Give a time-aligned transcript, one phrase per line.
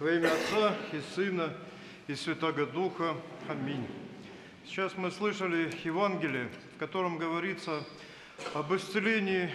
[0.00, 1.54] Во имя Отца и Сына
[2.06, 3.14] и Святого Духа.
[3.50, 3.86] Аминь.
[4.64, 7.84] Сейчас мы слышали Евангелие, в котором говорится
[8.54, 9.50] об исцелении,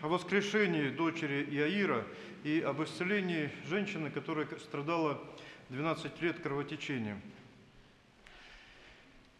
[0.00, 2.06] о воскрешении дочери Иаира
[2.44, 5.22] и об исцелении женщины, которая страдала
[5.68, 7.20] 12 лет кровотечением.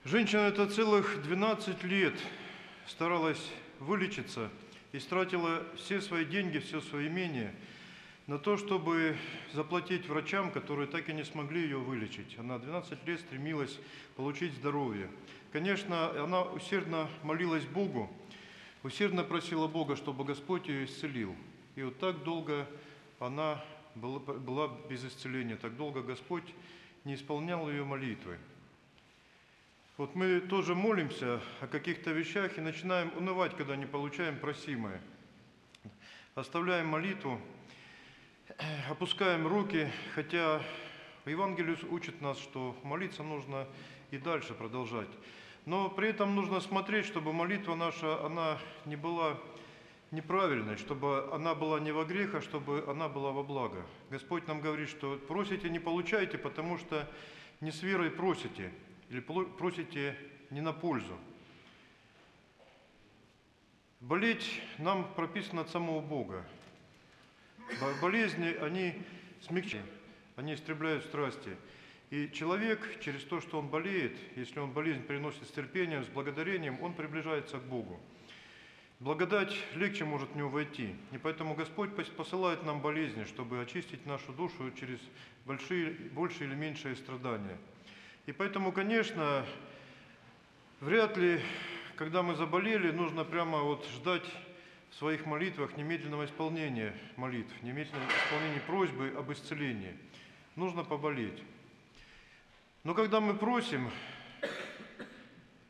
[0.04, 2.18] Женщина это целых 12 лет
[2.86, 4.50] старалась вылечиться
[4.92, 7.54] и стратила все свои деньги, все свои имения
[8.30, 9.16] на то, чтобы
[9.52, 12.38] заплатить врачам, которые так и не смогли ее вылечить.
[12.38, 13.76] Она 12 лет стремилась
[14.14, 15.10] получить здоровье.
[15.52, 18.08] Конечно, она усердно молилась Богу,
[18.84, 21.34] усердно просила Бога, чтобы Господь ее исцелил.
[21.74, 22.68] И вот так долго
[23.18, 23.64] она
[23.96, 26.54] была без исцеления, так долго Господь
[27.02, 28.38] не исполнял ее молитвы.
[29.96, 35.02] Вот мы тоже молимся о каких-то вещах и начинаем унывать, когда не получаем просимое.
[36.36, 37.40] Оставляем молитву,
[38.88, 40.62] опускаем руки, хотя
[41.26, 43.66] Евангелие учит нас, что молиться нужно
[44.10, 45.08] и дальше продолжать.
[45.66, 49.36] Но при этом нужно смотреть, чтобы молитва наша, она не была
[50.10, 53.84] неправильной, чтобы она была не во грех, а чтобы она была во благо.
[54.10, 57.08] Господь нам говорит, что просите, не получайте, потому что
[57.60, 58.72] не с верой просите–
[59.10, 60.16] или просите
[60.50, 61.18] не на пользу.
[63.98, 66.46] Болеть нам прописано от самого Бога.
[68.00, 68.94] Болезни, они
[69.42, 69.90] смягчают,
[70.36, 71.56] они истребляют страсти.
[72.10, 76.82] И человек, через то, что он болеет, если он болезнь приносит с терпением, с благодарением,
[76.82, 78.00] он приближается к Богу.
[78.98, 80.94] Благодать легче может в него войти.
[81.12, 84.98] И поэтому Господь посылает нам болезни, чтобы очистить нашу душу через
[85.46, 87.56] большие, большие или меньшие страдания–
[88.30, 89.44] и поэтому, конечно,
[90.80, 91.40] вряд ли,
[91.96, 94.22] когда мы заболели, нужно прямо вот ждать
[94.90, 99.96] в своих молитвах немедленного исполнения молитв, немедленного исполнения просьбы об исцелении.
[100.56, 101.42] Нужно поболеть.
[102.82, 103.90] Но когда мы просим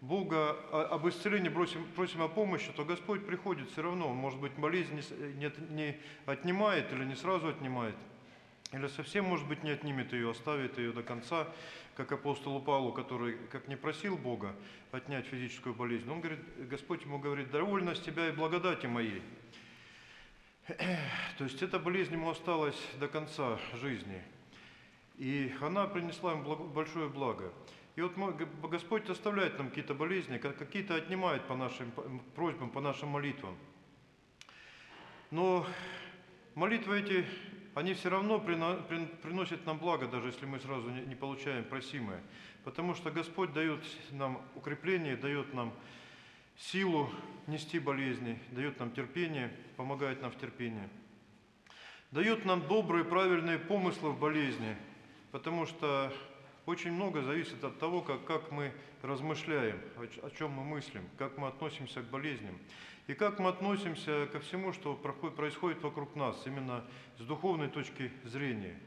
[0.00, 4.08] Бога об исцелении, просим, просим о помощи, то Господь приходит все равно.
[4.08, 5.96] Он, может быть, болезнь не, не
[6.26, 7.96] отнимает или не сразу отнимает–
[8.72, 11.48] или совсем, может быть, не отнимет ее, оставит ее до конца,
[11.96, 14.54] как апостолу Павлу, который, как не просил Бога
[14.92, 19.22] отнять физическую болезнь, он говорит, Господь ему говорит, довольна с тебя и благодати моей.
[21.38, 24.22] То есть эта болезнь ему осталась до конца жизни.
[25.18, 27.52] И она принесла ему большое благо.
[27.96, 28.14] И вот
[28.62, 31.90] Господь оставляет нам какие-то болезни, какие-то отнимает по нашим
[32.34, 33.56] просьбам, по нашим молитвам.
[35.30, 35.66] Но
[36.54, 37.26] молитвы эти
[37.74, 42.20] они все равно приносят нам благо, даже если мы сразу не получаем просимое.
[42.64, 45.72] Потому что Господь дает нам укрепление, дает нам
[46.58, 47.08] силу
[47.46, 50.88] нести болезни, дает нам терпение, помогает нам в терпении.
[52.10, 54.76] Дает нам добрые, правильные помыслы в болезни,
[55.30, 56.12] потому что
[56.70, 58.72] очень много зависит от того, как, как мы
[59.02, 62.58] размышляем, о, о чем мы мыслим, как мы относимся к болезням.
[63.06, 66.84] И как мы относимся ко всему, что происходит вокруг нас, именно
[67.18, 68.78] с духовной точки зрения.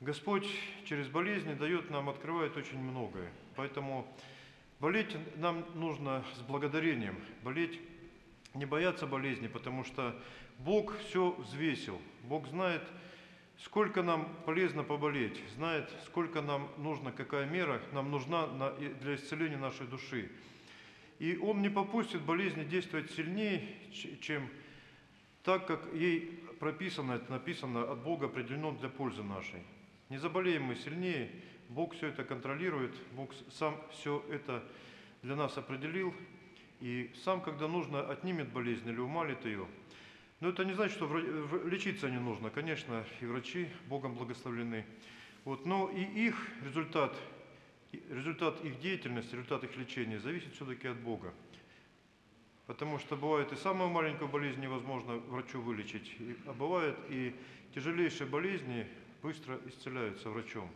[0.00, 0.46] Господь
[0.84, 3.30] через болезни дает нам, открывает очень многое.
[3.54, 4.06] Поэтому
[4.80, 7.16] болеть нам нужно с благодарением.
[7.42, 7.80] Болеть,
[8.52, 10.20] не бояться болезни, потому что
[10.58, 12.00] Бог все взвесил.
[12.24, 12.82] Бог знает,
[13.58, 18.46] сколько нам полезно поболеть, знает, сколько нам нужно, какая мера нам нужна
[19.00, 20.30] для исцеления нашей души.
[21.18, 23.68] И Он не попустит болезни действовать сильнее,
[24.20, 24.48] чем
[25.42, 29.62] так, как ей прописано, это написано от Бога, определено для пользы нашей.
[30.08, 31.30] Не заболеем мы сильнее,
[31.68, 34.62] Бог все это контролирует, Бог сам все это
[35.22, 36.14] для нас определил,
[36.80, 39.66] и сам, когда нужно, отнимет болезнь или умалит ее.
[40.44, 41.06] Но это не значит, что
[41.64, 42.50] лечиться не нужно.
[42.50, 44.84] Конечно, и врачи Богом благословлены.
[45.46, 47.16] Вот, но и их результат
[48.10, 51.32] результат их деятельности, результат их лечения зависит все-таки от Бога.
[52.66, 56.14] Потому что бывает и самую маленькую болезнь невозможно врачу вылечить,
[56.46, 57.34] а бывает и
[57.74, 58.86] тяжелейшие болезни
[59.22, 60.70] быстро исцеляются врачом.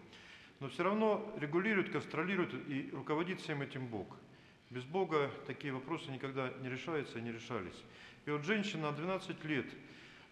[0.60, 4.16] Но все равно регулирует, контролирует и руководит всем этим Бог.
[4.70, 7.84] Без Бога такие вопросы никогда не решаются и не решались.
[8.28, 9.64] И вот женщина 12 лет,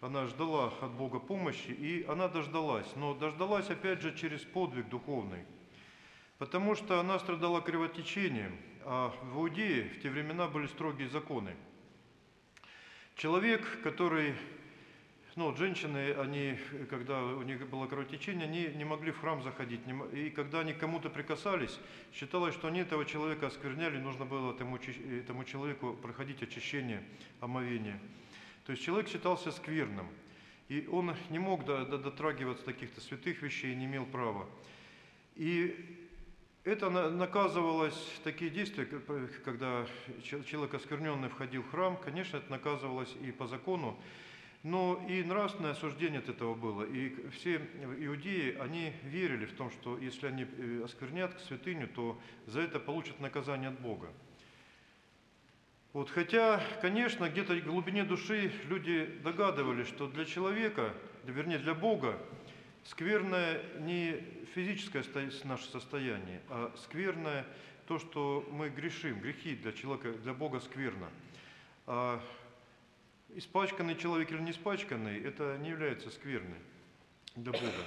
[0.01, 2.85] она ждала от Бога помощи, и она дождалась.
[2.95, 5.43] Но дождалась опять же через подвиг духовный.
[6.37, 8.55] Потому что она страдала кровотечением,
[8.85, 11.55] а в Иудее в те времена были строгие законы.
[13.15, 14.35] Человек, который,
[15.37, 16.57] ну, вот женщины, они,
[16.89, 19.81] когда у них было кровотечение, они не могли в храм заходить.
[20.11, 21.79] И когда они к кому-то прикасались,
[22.11, 27.03] считалось, что они этого человека оскверняли, нужно было этому, этому человеку проходить очищение,
[27.39, 27.99] омовение.
[28.65, 30.07] То есть человек считался скверным.
[30.69, 34.47] И он не мог дотрагиваться до каких-то святых вещей, не имел права.
[35.35, 36.09] И
[36.63, 38.85] это наказывалось, такие действия,
[39.45, 39.85] когда
[40.47, 43.95] человек оскверненный входил в храм, конечно, это наказывалось и по закону,
[44.63, 46.83] но и нравственное осуждение от этого было.
[46.83, 47.57] И все
[47.99, 53.19] иудеи, они верили в том, что если они э, осквернят святыню, то за это получат
[53.19, 54.09] наказание от Бога.
[55.93, 60.93] Вот, хотя, конечно, где-то в глубине души люди догадывались, что для человека,
[61.23, 62.19] вернее для Бога,
[62.83, 64.21] скверное не
[64.53, 65.03] физическое
[65.43, 67.45] наше состояние, а скверное
[67.87, 69.19] то, что мы грешим.
[69.21, 71.09] Грехи для человека, для Бога скверно.
[73.37, 76.57] Испачканный человек или не испачканный, это не является скверной
[77.35, 77.83] для Бога.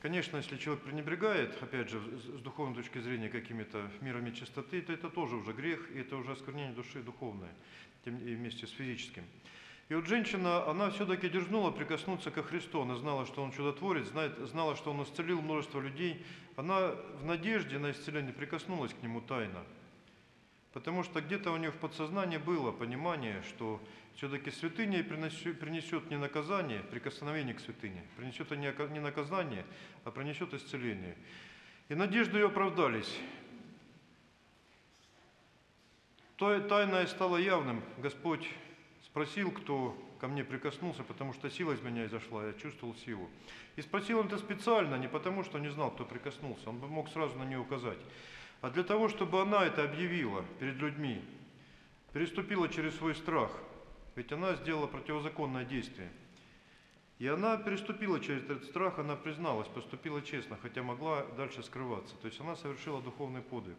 [0.00, 5.10] Конечно, если человек пренебрегает, опять же, с духовной точки зрения какими-то мирами чистоты, то это
[5.10, 7.52] тоже уже грех, и это уже осквернение души духовное,
[8.04, 9.24] тем и вместе с физическим.
[9.88, 12.82] И вот женщина, она все-таки дерзнула прикоснуться ко Христу.
[12.82, 16.24] Она знала, что Он чудотворец, знает, знала, что Он исцелил множество людей.
[16.54, 19.64] Она в надежде на исцеление прикоснулась к Нему тайно.
[20.72, 23.80] Потому что где-то у нее в подсознании было понимание, что
[24.14, 29.64] все-таки святыня принесет не наказание, прикосновение к святыне, принесет не наказание,
[30.04, 31.16] а принесет исцеление.
[31.88, 33.18] И надежды ее оправдались.
[36.36, 37.82] Тайное стало явным.
[37.98, 38.48] Господь
[39.04, 43.28] спросил, кто ко мне прикоснулся, потому что сила из меня изошла, я чувствовал силу.
[43.76, 47.08] И спросил он это специально, не потому что не знал, кто прикоснулся, он бы мог
[47.08, 47.98] сразу на нее указать,
[48.60, 51.22] а для того, чтобы она это объявила перед людьми,
[52.12, 53.50] переступила через свой страх–
[54.16, 56.10] ведь она сделала противозаконное действие.
[57.18, 62.14] И она переступила через этот страх, она призналась, поступила честно, хотя могла дальше скрываться.
[62.16, 63.76] То есть она совершила духовный подвиг.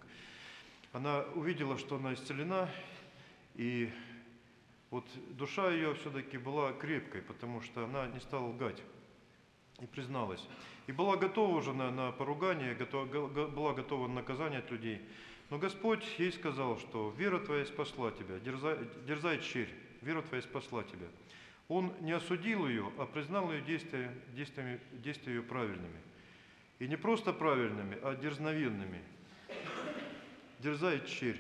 [0.93, 2.69] Она увидела, что она исцелена,
[3.55, 3.91] и
[4.89, 5.05] вот
[5.37, 8.81] душа ее все-таки была крепкой, потому что она не стала лгать
[9.81, 10.47] и призналась.
[10.87, 15.01] И была готова уже на, на поругание, готова, была готова на наказание от людей.
[15.49, 19.69] Но Господь ей сказал, что вера твоя спасла тебя, дерзай, дерзай черь
[20.01, 21.07] вера твоя спасла тебя.
[21.67, 25.99] Он не осудил ее, а признал ее действия, действиями, действия ее правильными.
[26.79, 29.01] И не просто правильными, а дерзновенными.
[30.59, 31.39] Дерзает черь.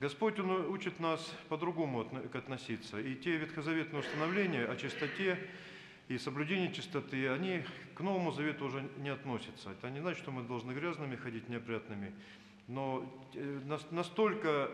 [0.00, 1.20] Господь Он учит нас
[1.50, 2.00] по-другому
[2.32, 2.98] относиться.
[2.98, 5.38] И те ветхозаветные установления о чистоте
[6.08, 7.62] и соблюдении чистоты, они
[7.94, 9.72] к Новому Завету уже не относятся.
[9.72, 12.14] Это не значит, что мы должны грязными ходить, неопрятными,
[12.66, 13.04] но
[13.34, 13.60] э,
[13.90, 14.70] настолько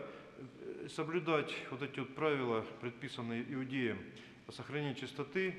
[0.89, 3.99] соблюдать вот эти вот правила, предписанные иудеям
[4.47, 5.57] о сохранении чистоты,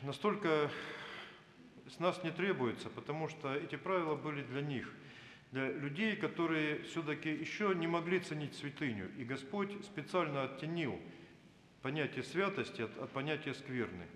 [0.00, 0.70] настолько
[1.94, 4.90] с нас не требуется, потому что эти правила были для них,
[5.52, 9.10] для людей, которые все-таки еще не могли ценить святыню.
[9.18, 10.98] И Господь специально оттенил
[11.82, 14.06] понятие святости от, от понятия скверны.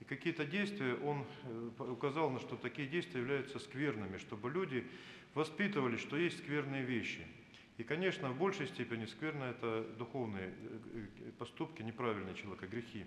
[0.00, 4.86] И какие-то действия Он э, указал на, что такие действия являются скверными, чтобы люди
[5.34, 7.26] воспитывали, что есть скверные вещи–
[7.78, 10.78] и, конечно, в большей степени скверно это духовные э,
[11.20, 13.06] э, поступки, неправильные человека, грехи.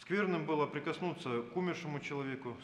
[0.00, 2.56] Скверным было прикоснуться к умершему человеку,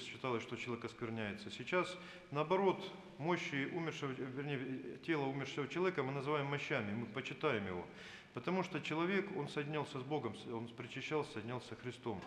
[0.00, 1.50] считалось, что человек оскверняется.
[1.50, 1.96] Сейчас,
[2.30, 2.82] наоборот,
[3.18, 7.86] мощи умершего, вернее, тело умершего человека мы называем мощами, мы почитаем его.
[8.34, 12.22] Потому что человек, он соединялся с Богом, он причащался, соединялся с Христом.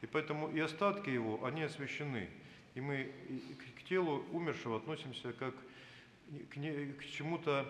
[0.00, 2.28] И поэтому и остатки его, они освящены.
[2.74, 3.10] И мы
[3.78, 5.54] к телу умершего относимся как
[6.50, 7.66] к, к чему-то,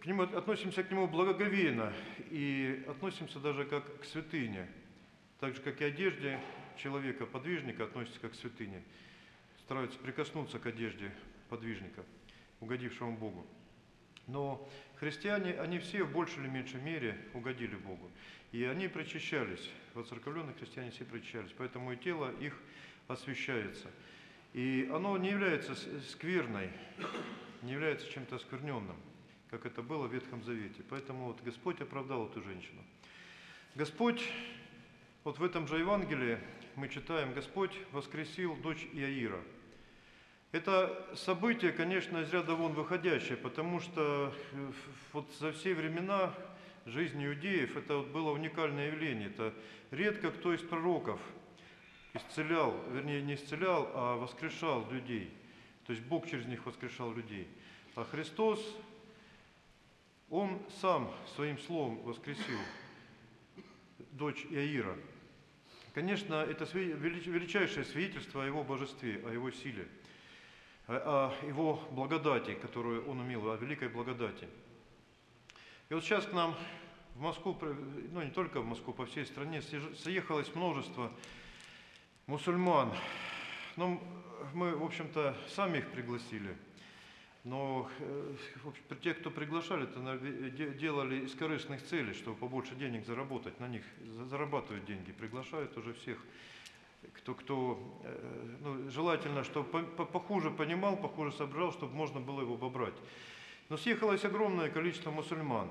[0.00, 1.92] к нему, относимся к нему благоговейно
[2.30, 4.68] и относимся даже как к святыне,
[5.38, 6.40] так же, как и одежде
[6.76, 8.82] человека, подвижника относится как к святыне.
[9.60, 11.12] Стараются прикоснуться к одежде
[11.48, 12.04] подвижника,
[12.60, 13.46] угодившему Богу.
[14.26, 18.10] Но христиане, они все в большей или меньшей мере угодили Богу.
[18.52, 22.58] И они причащались, воцерковленные христиане все причащались, поэтому и тело их
[23.08, 23.88] освящается–
[24.52, 25.76] и оно не является
[26.08, 26.70] скверной,
[27.62, 28.96] не является чем-то оскверненным,
[29.50, 30.82] как это было в Ветхом Завете.
[30.88, 32.82] Поэтому вот Господь оправдал эту женщину.
[33.74, 34.22] Господь,
[35.24, 36.38] вот в этом же Евангелии
[36.76, 39.40] мы читаем, Господь воскресил дочь Иаира.
[40.52, 44.72] Это событие, конечно, из ряда вон выходящее, потому что э,
[45.12, 46.34] вот за все времена
[46.86, 49.28] жизни иудеев это вот было уникальное явление.
[49.28, 49.54] Это
[49.90, 51.20] редко кто из пророков–
[52.14, 55.30] исцелял, вернее не исцелял, а воскрешал людей.
[55.86, 57.48] То есть Бог через них воскрешал людей.
[57.94, 58.60] А Христос,
[60.30, 62.58] Он сам своим словом воскресил
[64.12, 64.96] дочь Иаира.
[65.92, 69.88] Конечно, это величайшее свидетельство о Его божестве, о Его силе,
[70.86, 74.48] о Его благодати, которую Он умел, о великой благодати.
[75.88, 76.54] И вот сейчас к нам
[77.16, 77.58] в Москву,
[78.12, 81.12] ну не только в Москву, по всей стране съехалось множество
[82.28, 82.94] мусульман.
[83.76, 84.00] Ну,
[84.54, 86.56] мы, в общем-то, сами их пригласили.
[87.44, 88.34] Но э,
[89.00, 93.82] те, кто приглашали, это делали из корыстных целей, чтобы побольше денег заработать на них.
[94.28, 96.18] Зарабатывают деньги, приглашают уже всех,
[97.14, 102.94] кто, кто э, ну, желательно, чтобы похуже понимал, похуже собрал, чтобы можно было его обобрать.
[103.70, 105.70] Но съехалось огромное количество мусульман.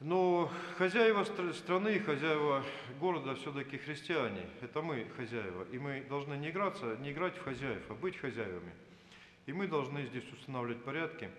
[0.00, 2.64] Но хозяева страны, хозяева
[3.00, 4.46] города все-таки христиане.
[4.60, 5.64] Это мы хозяева.
[5.72, 8.72] И мы должны не играться, не играть в хозяев, а быть хозяевами.
[9.46, 11.30] И мы должны здесь устанавливать порядки.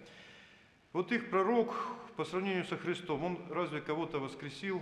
[0.94, 1.76] Вот их пророк
[2.16, 4.82] по сравнению со Христом, он разве кого-то воскресил?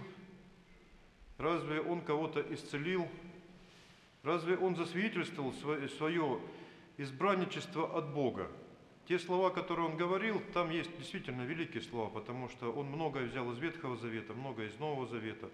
[1.38, 3.10] Разве он кого-то исцелил?
[4.24, 6.40] Разве он засвидетельствовал свое
[6.98, 8.50] избранничество от Бога?
[9.08, 13.52] Те слова, которые он говорил, там есть действительно великие слова, потому что он многое взял
[13.52, 15.50] из Ветхого Завета, многое из Нового Завета.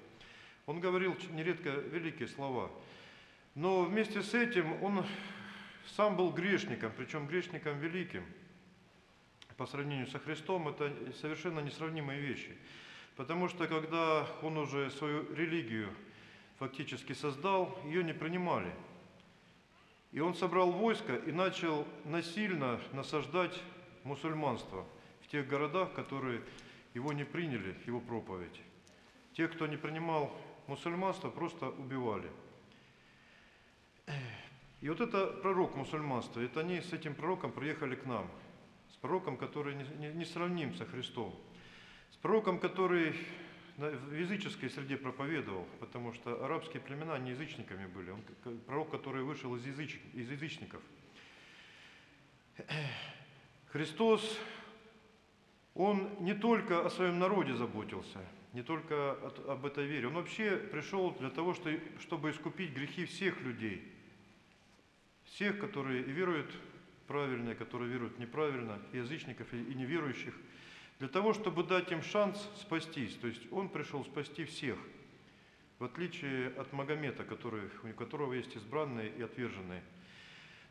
[0.67, 2.71] Он говорил нередко великие слова.
[3.55, 5.03] Но вместе с этим он
[5.95, 8.25] сам был грешником, причем грешником великим.
[9.57, 12.57] По сравнению со Христом это совершенно несравнимые вещи.
[13.15, 15.89] Потому что когда он уже свою религию
[16.57, 18.73] фактически создал, ее не принимали.
[20.11, 23.61] И он собрал войско и начал насильно насаждать
[24.03, 24.85] мусульманство
[25.21, 26.41] в тех городах, которые
[26.93, 28.61] его не приняли, его проповедь.
[29.33, 30.35] Те, кто не принимал
[30.67, 32.29] мусульманство, просто убивали.
[34.81, 38.27] И вот это пророк мусульманства, это они с этим пророком приехали к нам,
[38.91, 41.39] с пророком, который не, не, не сравним со Христом,
[42.11, 43.13] с пророком, который
[43.77, 48.09] в языческой среде проповедовал, потому что арабские племена не язычниками были.
[48.09, 48.21] Он
[48.65, 50.81] пророк, который вышел из, языч, из язычников.
[53.67, 54.37] Христос,
[55.75, 58.19] Он не только о своем народе заботился,
[58.53, 59.13] не только
[59.47, 60.07] об этой вере.
[60.07, 61.55] Он вообще пришел для того,
[61.99, 63.87] чтобы искупить грехи всех людей–
[65.33, 66.51] всех, которые веруют
[67.07, 70.33] правильно, и которые веруют неправильно, и язычников, и неверующих,
[70.99, 73.15] для того, чтобы дать им шанс спастись.
[73.15, 74.77] То есть он пришел спасти всех,
[75.79, 79.83] в отличие от Магомета, который, у которого есть избранные и отверженные.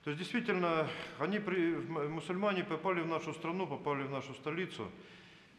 [0.05, 0.89] То есть действительно,
[1.19, 4.91] они, мусульмане попали в нашу страну, попали в нашу столицу,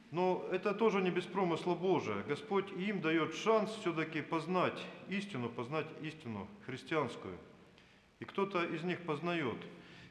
[0.09, 2.23] но это тоже не без промысла Божия.
[2.23, 7.37] Господь им дает шанс все-таки познать истину, познать истину христианскую–
[8.21, 9.57] и кто-то из них познает,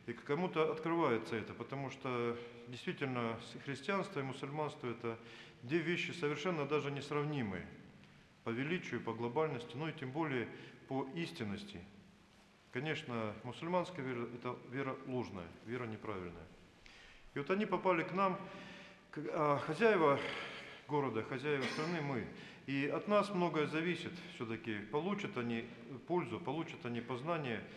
[0.07, 2.37] и кому-то открывается это, потому что
[2.67, 5.17] действительно христианство и мусульманство– это
[5.63, 7.65] две вещи совершенно даже несравнимые
[8.43, 10.49] по величию, по глобальности, ну и тем более
[10.89, 11.81] по истинности.
[12.73, 16.47] Конечно, мусульманская вера– это вера ложная, вера неправильная.
[17.35, 18.41] И вот они попали к нам,
[19.33, 20.19] а хозяева
[20.89, 22.27] города, хозяева страны мы.
[22.67, 24.81] И от нас многое зависит все-таки.
[24.91, 25.65] Получат они
[26.09, 27.63] пользу, получат они познание–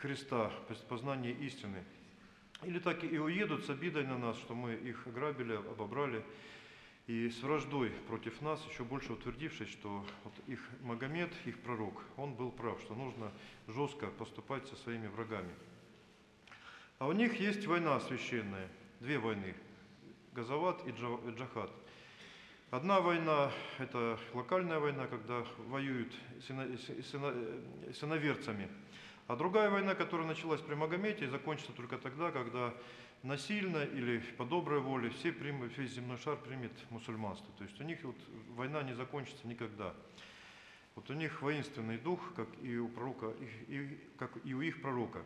[0.00, 0.52] Христа,
[0.88, 1.84] познание истины.
[2.62, 6.24] Или так и уедут с обидой на нас, что мы их ограбили, обобрали,
[7.06, 12.34] и с враждой против нас, еще больше утвердившись, что вот их Магомед, их пророк, он
[12.34, 13.32] был прав, что нужно
[13.66, 15.52] жестко поступать со своими врагами.
[16.98, 18.68] А у них есть война священная,
[19.00, 19.54] две войны,
[20.32, 21.70] Газават и Джахат.
[22.70, 26.12] Одна война– это локальная война, когда воюют
[27.92, 28.68] сыноверцами–
[29.28, 32.74] а другая война, которая началась при Магомете, закончится только тогда, когда
[33.22, 37.52] насильно или по доброй воле все примут, весь земной шар примет мусульманство.
[37.58, 38.16] То есть у них вот
[38.56, 39.94] война не закончится никогда.
[40.94, 43.34] Вот у них воинственный дух, как и у пророка,
[43.68, 45.22] и, и, как и у их пророка.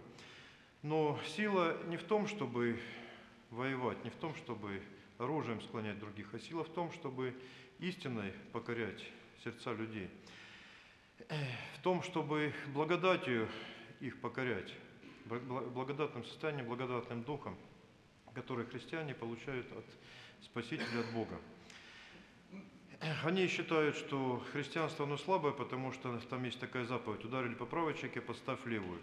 [0.83, 2.81] Но сила не в том, чтобы
[3.51, 4.83] воевать, не в том, чтобы
[5.19, 7.35] оружием склонять других, а сила в том, чтобы
[7.79, 9.01] истиной покорять
[9.45, 10.11] сердца людей.
[11.79, 13.49] В том, чтобы благодатью
[14.03, 14.75] их покорять
[15.27, 17.57] благодатным состоянием, благодатным духом,
[18.35, 19.85] который христиане получают от
[20.43, 21.41] Спасителя, от Бога.
[23.25, 27.97] Они считают, что христианство оно слабое, потому что там есть такая заповедь, ударили по правой
[27.97, 29.01] чеке, подставь левую.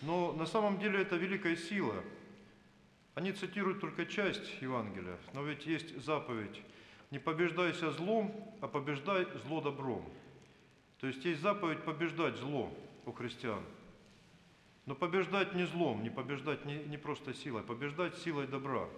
[0.00, 2.02] Но на самом деле это великая сила.
[3.14, 6.62] Они цитируют только часть Евангелия, но ведь есть заповедь
[7.10, 10.10] «Не побеждайся злом, а побеждай зло добром».
[11.00, 12.72] То есть есть заповедь побеждать зло
[13.04, 13.62] у христиан–
[14.90, 18.88] но побеждать не злом, не побеждать не, не просто силой, побеждать силой добра.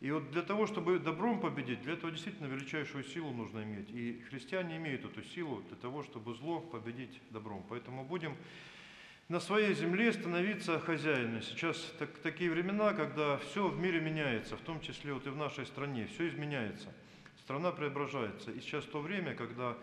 [0.00, 3.90] И вот для того, чтобы добром победить, для этого действительно величайшую силу нужно иметь.
[3.90, 7.66] И христиане имеют эту силу для того, чтобы зло победить добром.
[7.68, 8.34] Поэтому будем
[9.28, 11.42] на своей земле становиться хозяинами.
[11.42, 15.36] Сейчас так, такие времена, когда все в мире меняется, в том числе вот и в
[15.36, 16.90] нашей стране, все изменяется.
[17.42, 18.52] страна преображается.
[18.52, 19.76] И сейчас то время, когда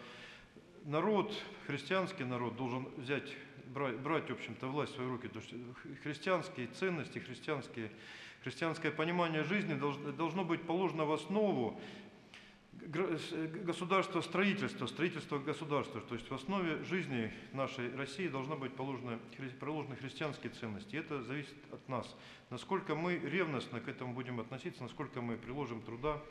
[0.86, 1.32] народ,
[1.68, 5.28] христианский народ должен взять, брать, брать, в общем-то, власть в свои руки.
[5.28, 5.54] То есть
[6.04, 7.92] христианские ценности, христианские,
[8.44, 11.80] христианское понимание жизни должно, должно быть положено в основу
[12.74, 16.02] государства строительства, строительства государства.
[16.02, 20.96] То есть в основе жизни нашей России должно быть положено, хри- приложены христианские ценности.
[20.96, 22.16] И это зависит от нас.
[22.50, 26.22] Насколько мы ревностно к этому будем относиться, насколько мы приложим труда,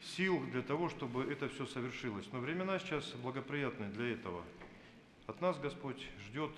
[0.00, 2.26] сил для того, чтобы это все совершилось.
[2.32, 4.42] Но времена сейчас благоприятные для этого.
[5.26, 6.50] От нас Господь ждет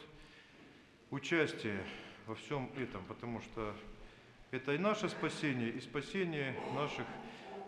[1.10, 1.80] участия
[2.26, 3.72] во всем этом, потому что
[4.50, 7.06] это и наше спасение, и спасение наших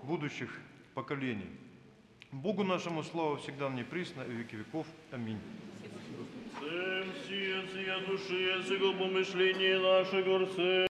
[0.03, 0.51] будущих
[0.95, 1.51] поколений.
[2.33, 4.87] Богу нашему слава всегда мне присно и веки веков.
[5.13, 5.39] Аминь.